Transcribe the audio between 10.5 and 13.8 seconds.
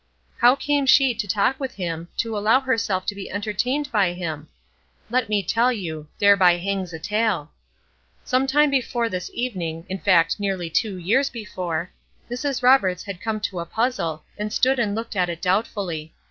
two years before Mrs. Roberts had come to a